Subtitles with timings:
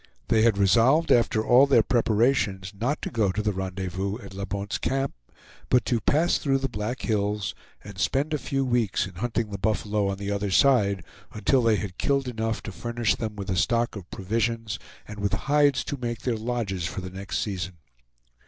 [0.29, 4.45] They had resolved after all their preparations not to go to the rendezvous at La
[4.45, 5.13] Bonte's Camp,
[5.69, 9.59] but to pass through the Black Hills and spend a few weeks in hunting the
[9.59, 11.03] buffalo on the other side,
[11.33, 15.33] until they had killed enough to furnish them with a stock of provisions and with
[15.33, 17.73] hides to make their lodges for the next season.